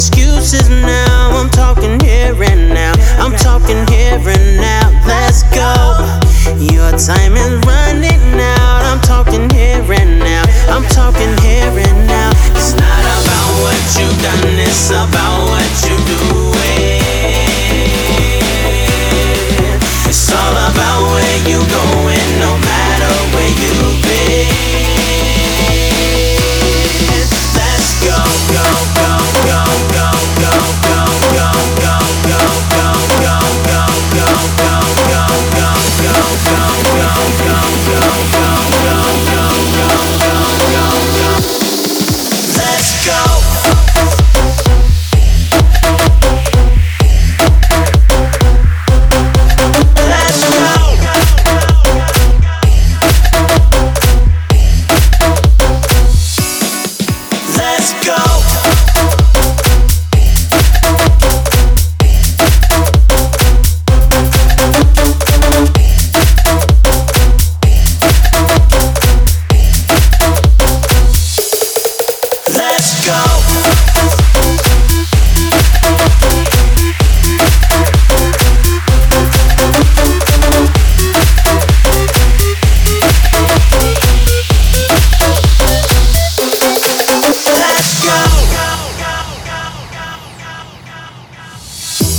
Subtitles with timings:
[0.00, 1.36] excuses now.
[1.36, 2.94] I'm talking here and now.
[3.18, 4.88] I'm talking here and now.
[5.06, 5.72] Let's go.
[6.56, 8.80] Your time is running out.
[8.88, 10.44] I'm talking here and now.
[10.70, 12.30] I'm talking here and now.
[12.56, 15.39] It's not about what you've done, it's about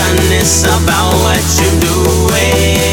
[0.00, 2.89] kindness about what you're doing.